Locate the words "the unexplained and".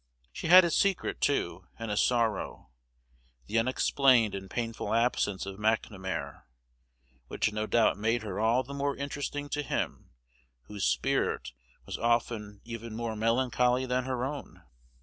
3.45-4.49